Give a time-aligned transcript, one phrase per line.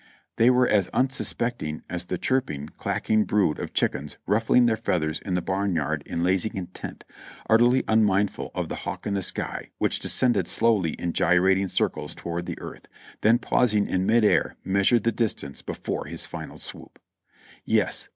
[0.37, 5.19] They were as unsuspecting as the chirp ing, clacking brood of chickens ruffling their feathers
[5.19, 7.03] in the barn yard in lazy content,
[7.47, 12.47] utterly unmindful of the hawk in the sky which descended slowly in gyrating circles toward
[12.47, 12.87] the earth,
[13.21, 16.97] then pausing in mid air measured the distance before his final swoop.
[17.63, 18.09] Yes!